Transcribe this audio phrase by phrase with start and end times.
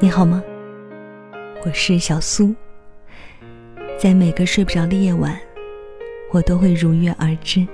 [0.00, 0.40] 你好吗？
[1.64, 2.54] 我是小苏。
[3.98, 5.36] 在每个睡不着的夜晚，
[6.30, 7.66] 我都会如约而至，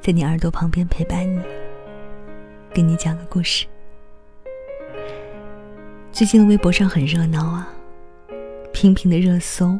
[0.00, 1.42] 在你耳朵旁边陪伴你，
[2.72, 3.66] 给你讲个故事。
[6.12, 7.68] 最近的微博上很热闹啊，
[8.72, 9.76] 频频的热搜，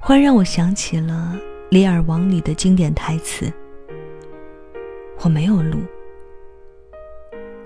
[0.00, 1.34] 忽然让我想起了
[1.68, 3.52] 《李尔王》里的经典台词
[5.20, 5.80] ：“我没有路，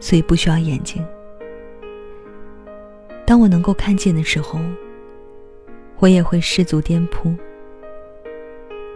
[0.00, 1.06] 所以不需要眼睛。”
[3.26, 4.60] 当我能够看见的时候，
[5.98, 7.34] 我也会失足颠扑。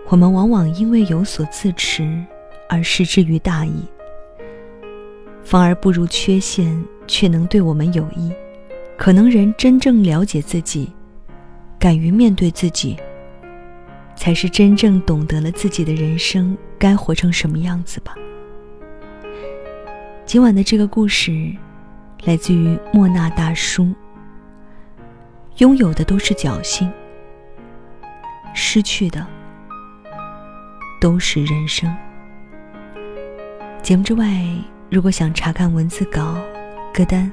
[0.09, 2.25] 我们往往因为有所自持
[2.69, 3.85] 而失之于大意，
[5.43, 8.33] 反而不如缺陷却能对我们有益。
[8.97, 10.93] 可能人真正了解自己，
[11.79, 12.97] 敢于面对自己，
[14.15, 18.15] 才是真正懂得了自己的人生该活成什么样子吧。
[20.25, 21.51] 今晚的这个故事，
[22.25, 23.93] 来自于莫那大叔。
[25.61, 26.91] 拥有的都是侥幸，
[28.55, 29.27] 失去的
[30.99, 31.95] 都是人生。
[33.83, 34.27] 节目之外，
[34.91, 36.39] 如果想查看文字稿、
[36.95, 37.31] 歌单，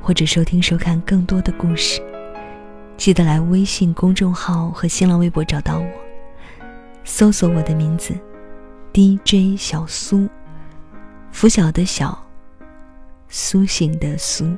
[0.00, 2.00] 或者收听收看更多的故事，
[2.96, 5.90] 记得来微信公众号和新浪微博找到我，
[7.02, 8.14] 搜索我的名字
[8.92, 10.28] DJ 小苏，
[11.32, 12.16] 拂晓的晓，
[13.28, 14.56] 苏醒的苏。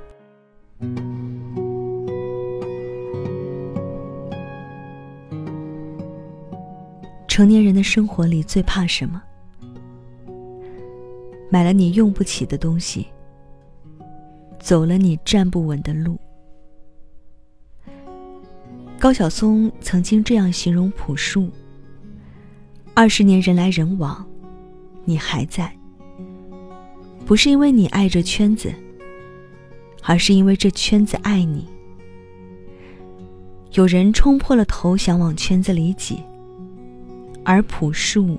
[7.33, 9.22] 成年人的生活里最怕什么？
[11.48, 13.06] 买了你用不起的东西，
[14.61, 16.20] 走了你站不稳的路。
[18.98, 21.48] 高晓松曾经这样形容朴树：
[22.92, 24.28] 二十年人来人往，
[25.06, 25.74] 你还在，
[27.24, 28.70] 不是因为你爱这圈子，
[30.02, 31.67] 而是因为这圈子爱你。
[33.70, 36.23] 有人冲破了头，想往圈子里挤。
[37.45, 38.39] 而朴树，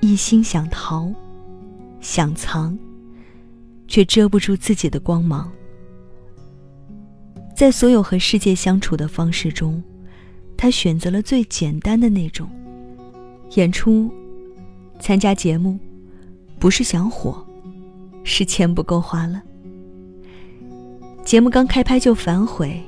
[0.00, 1.12] 一心想逃，
[2.00, 2.78] 想藏，
[3.88, 5.50] 却遮不住自己的光芒。
[7.56, 9.82] 在所有和世界相处的方式中，
[10.56, 12.48] 他选择了最简单的那种。
[13.54, 14.10] 演出、
[14.98, 15.78] 参加节目，
[16.58, 17.44] 不是想火，
[18.24, 19.42] 是钱不够花了。
[21.24, 22.82] 节目刚开拍就反悔，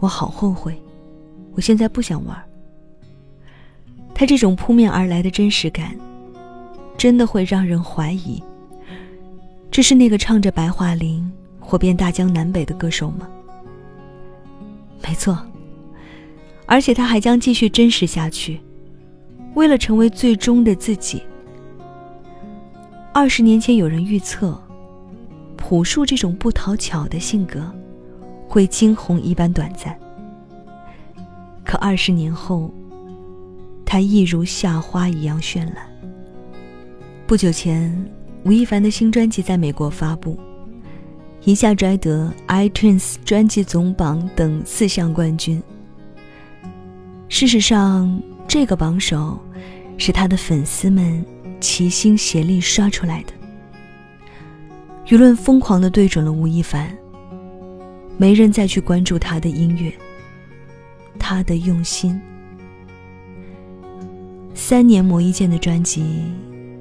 [0.00, 0.80] 我好后悔，
[1.52, 2.47] 我现在不想玩。
[4.18, 5.94] 他这种扑面而来的真实感，
[6.96, 8.42] 真的会让人怀疑，
[9.70, 11.24] 这是那个唱着白桦林
[11.60, 13.28] 火遍大江南北的歌手吗？
[15.06, 15.38] 没错，
[16.66, 18.60] 而且他还将继续真实下去，
[19.54, 21.22] 为了成为最终的自己。
[23.12, 24.60] 二十年前有人预测，
[25.56, 27.72] 朴树这种不讨巧的性格，
[28.48, 29.96] 会惊鸿一般短暂。
[31.64, 32.68] 可二十年后。
[33.90, 35.76] 他一如夏花一样绚烂。
[37.26, 37.90] 不久前，
[38.44, 40.38] 吴亦凡的新专辑在美国发布，
[41.44, 45.62] 一下摘得 iTunes 专辑总榜等四项冠军。
[47.30, 49.40] 事实上，这个榜首
[49.96, 51.24] 是他的粉丝们
[51.58, 53.32] 齐心协力刷出来的。
[55.06, 56.94] 舆论疯狂地对准了吴亦凡，
[58.18, 59.90] 没人再去关注他的音乐，
[61.18, 62.20] 他的用心。
[64.60, 66.04] 三年磨一剑的专辑，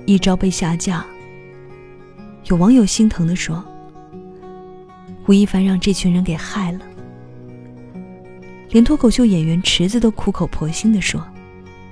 [0.07, 1.05] 一朝被下架。
[2.45, 3.63] 有网友心疼地说
[5.27, 6.79] ：“吴亦凡让这群人给害了。”
[8.71, 11.23] 连脱口秀演员池子都苦口婆心地说：“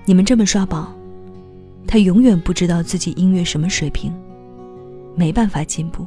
[0.06, 0.92] 你们这么刷榜，
[1.88, 4.12] 他永远不知道自己音乐什么水平，
[5.16, 6.06] 没办法进步。”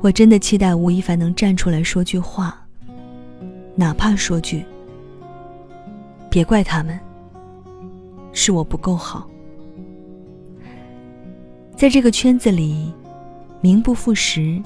[0.00, 2.64] 我真的期待吴亦凡能站出来说句话，
[3.74, 4.64] 哪怕说句
[6.30, 6.96] ：“别怪他们。”
[8.32, 9.28] 是我不够好，
[11.76, 12.92] 在这个圈子里，
[13.60, 14.62] 名不副实，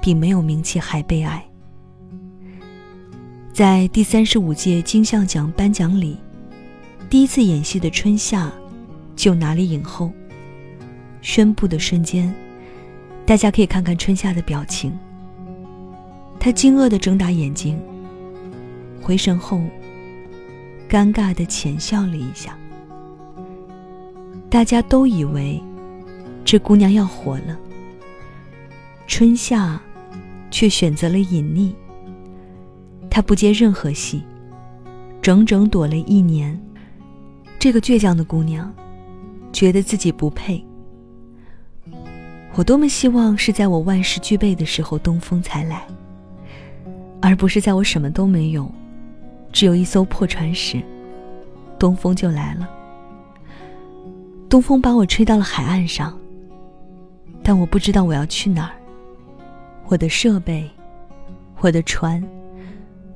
[0.00, 1.42] 比没有名气还悲哀。
[3.52, 6.16] 在第三十五届金像奖颁奖礼，
[7.10, 8.50] 第一次演戏的春夏
[9.14, 10.10] 就拿了影后。
[11.20, 12.34] 宣布的瞬间，
[13.24, 14.92] 大家可以看看春夏的表情。
[16.40, 17.78] 他惊愕的睁大眼睛，
[19.00, 19.60] 回神后，
[20.88, 22.58] 尴尬的浅笑了一下。
[24.52, 25.58] 大家都以为
[26.44, 27.58] 这姑娘要火了，
[29.06, 29.80] 春夏
[30.50, 31.72] 却选择了隐匿。
[33.08, 34.22] 她不接任何戏，
[35.22, 36.60] 整整躲了一年。
[37.58, 38.70] 这个倔强的姑娘
[39.54, 40.62] 觉得自己不配。
[42.54, 45.86] 我多么希望是在我万事俱备的时候，东风才来，
[47.22, 48.70] 而不是在我什么都没有，
[49.50, 50.82] 只有一艘破船时，
[51.78, 52.68] 东风就来了。
[54.52, 56.14] 东风把我吹到了海岸上，
[57.42, 58.74] 但我不知道我要去哪儿。
[59.86, 60.70] 我的设备，
[61.60, 62.22] 我的船，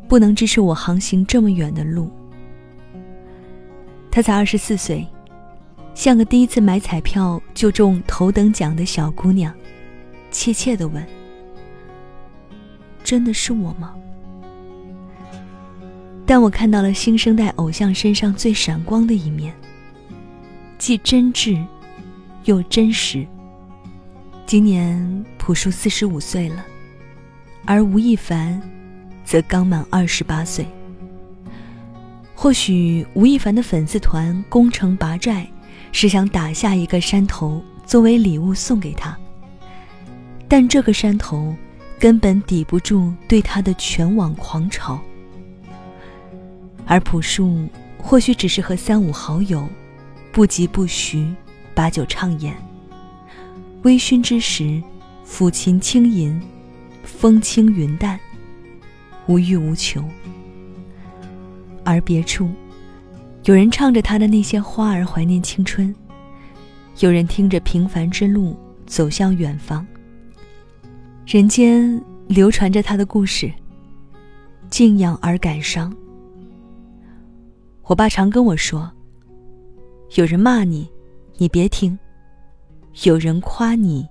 [0.09, 2.11] 不能支持我航行这么远的路。
[4.11, 5.07] 他才二十四岁。
[5.95, 9.53] 像个第一次买彩票就中头等奖的小姑娘，
[10.31, 11.07] 怯怯地问
[13.05, 13.95] ：“真的是我吗？”
[16.25, 19.55] 但我看到了新生代偶像身上最闪光的一面，
[20.79, 21.65] 既真挚，
[22.45, 23.27] 又真实。
[24.47, 26.65] 今年朴树四十五岁了，
[27.65, 28.61] 而吴亦凡，
[29.25, 30.67] 则刚满二十八岁。
[32.35, 35.47] 或许吴亦凡的粉丝团攻城拔寨。
[35.93, 39.17] 是想打下一个山头作为礼物送给他，
[40.47, 41.55] 但这个山头
[41.99, 45.01] 根本抵不住对他的全网狂潮。
[46.85, 49.67] 而朴树或许只是和三五好友，
[50.37, 51.35] 不疾不徐，
[51.75, 52.53] 把酒畅饮。
[53.85, 54.83] 微醺之时，
[55.27, 56.39] 抚琴轻吟，
[57.05, 58.21] 风轻云淡，
[59.29, 60.05] 无欲无求。
[61.87, 62.51] 而别处。
[63.45, 65.95] 有人唱着他的那些花儿怀念青春，
[66.99, 68.55] 有人听着平凡之路
[68.85, 69.87] 走向远方。
[71.25, 71.99] 人间
[72.29, 73.51] 流传着他的故事，
[74.69, 75.91] 敬仰而感伤。
[77.85, 78.93] 我爸常跟我说
[80.15, 80.89] ：“有人骂你，
[81.37, 81.99] 你别听；
[83.03, 84.07] 有人夸你，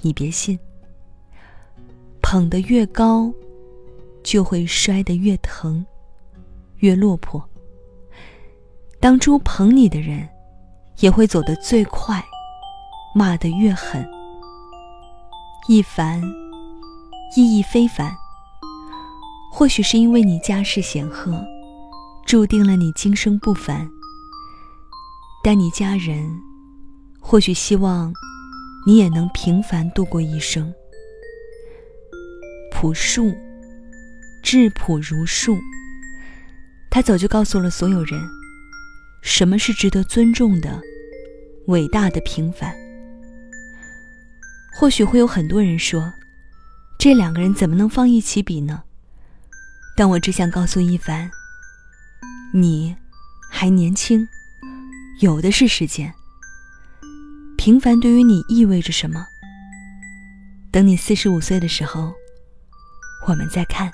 [0.00, 0.58] 你别信。
[2.22, 3.30] 捧得越高，
[4.22, 5.84] 就会摔得越疼，
[6.76, 7.42] 越落魄。”
[9.00, 10.26] 当初捧你的人，
[11.00, 12.24] 也会走得最快，
[13.14, 14.08] 骂得越狠。
[15.68, 16.22] 一凡，
[17.36, 18.14] 意义非凡。
[19.50, 21.44] 或许是因为你家世显赫，
[22.24, 23.86] 注定了你今生不凡。
[25.44, 26.40] 但你家人，
[27.20, 28.12] 或许希望
[28.86, 30.72] 你也能平凡度过一生。
[32.70, 33.34] 朴树，
[34.42, 35.58] 质朴如树。
[36.90, 38.20] 他早就告诉了所有人。
[39.22, 40.80] 什么是值得尊重的、
[41.66, 42.74] 伟大的平凡？
[44.74, 46.12] 或许会有很多人说，
[46.98, 48.82] 这两个人怎么能放一起比呢？
[49.96, 51.30] 但我只想告诉一凡，
[52.52, 52.96] 你
[53.48, 54.26] 还年轻，
[55.20, 56.12] 有的是时间。
[57.56, 59.24] 平凡对于你意味着什么？
[60.72, 62.12] 等你四十五岁的时候，
[63.28, 63.90] 我们再看。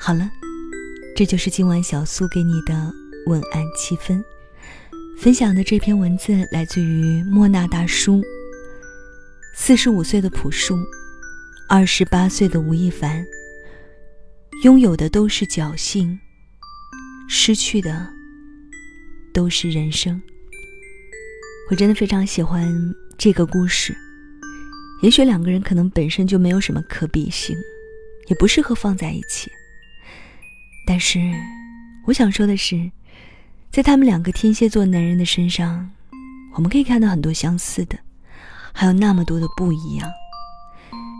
[0.00, 0.28] 好了，
[1.14, 2.74] 这就是今晚小苏给你的
[3.26, 4.24] 文案七分。
[5.18, 8.22] 分享的这篇文字来自于莫那大叔。
[9.54, 10.76] 四十五岁的朴树，
[11.74, 13.24] 二十八岁的吴亦凡，
[14.62, 16.18] 拥有的都是侥幸，
[17.26, 18.06] 失去的
[19.32, 20.20] 都是人生。
[21.70, 22.70] 我真的非常喜欢
[23.16, 23.96] 这个故事。
[25.00, 27.56] 也许两个人可能本身就没有什么可比性，
[28.28, 29.50] 也不适合放在一起。
[30.86, 31.18] 但是，
[32.06, 32.92] 我想说的是，
[33.70, 35.90] 在他们两个天蝎座男人的身上，
[36.52, 37.98] 我们可以看到很多相似的，
[38.74, 40.06] 还有那么多的不一样。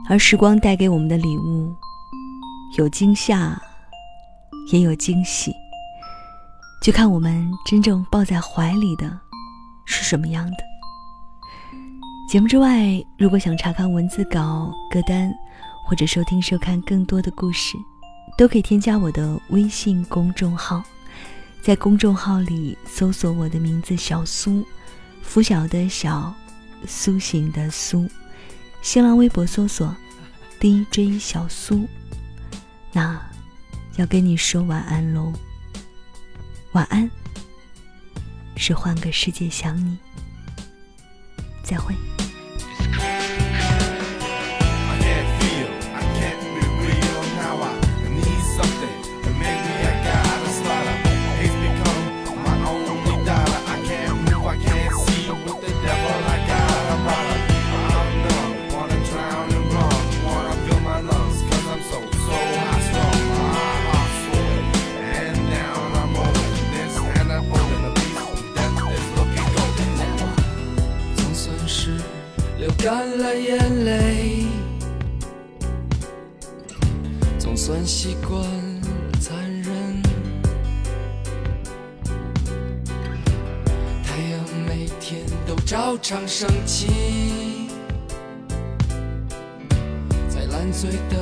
[0.08, 1.74] 而时光带给我们的礼物，
[2.76, 3.60] 有惊吓，
[4.72, 5.52] 也有惊喜，
[6.82, 9.18] 就看我们真正抱在怀里的
[9.84, 10.56] 是什么样的。
[12.28, 15.32] 节目之外，如果想查看文字稿、歌单，
[15.86, 17.76] 或者收听、收看更多的故事。
[18.38, 20.82] 都可以添加我的微信公众号，
[21.60, 24.64] 在公众号里搜索我的名字“小苏”，
[25.20, 26.32] 拂晓的小，
[26.86, 28.08] 苏醒的苏。
[28.82, 29.96] 新浪微博搜索
[30.60, 31.88] “DJ 小苏”。
[32.92, 33.18] 那
[33.96, 35.32] 要跟你说晚安喽，
[36.72, 37.08] 晚安，
[38.56, 39.96] 是换个世界想你。
[41.62, 41.94] 再会。
[77.52, 78.42] 总算习惯
[79.20, 80.02] 残忍。
[84.02, 87.68] 太阳每天都照常升起，
[90.30, 91.18] 在烂醉的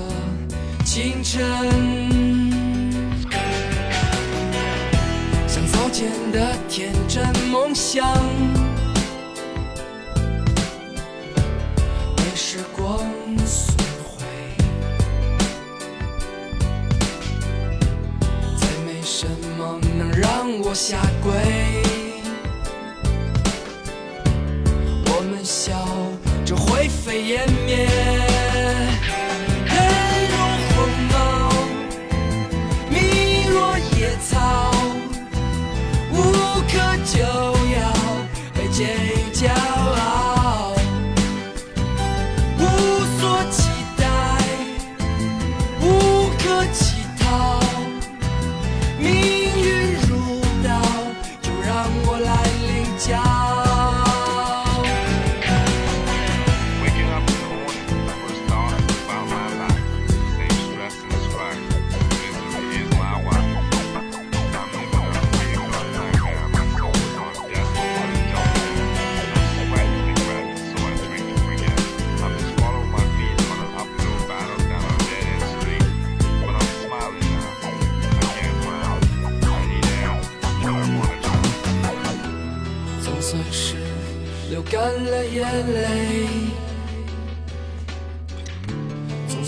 [0.84, 1.42] 清晨，
[5.48, 8.06] 像早前的天真梦想，
[12.18, 12.58] 也是。
[20.80, 21.09] 下。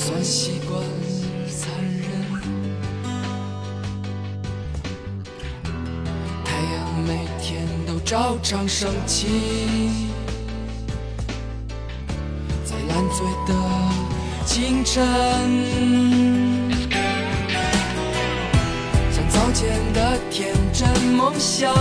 [0.05, 0.83] 算习惯
[1.49, 2.11] 残忍。
[6.45, 9.29] 太阳每天都照常升起，
[12.65, 13.55] 在烂醉的
[14.45, 15.07] 清晨，
[19.13, 21.73] 像早前的天真梦想。